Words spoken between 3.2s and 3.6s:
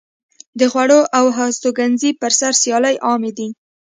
دي.